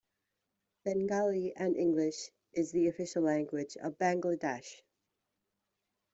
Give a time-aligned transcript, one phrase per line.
[0.83, 4.81] Bengali and English is the official language of Bangladesh.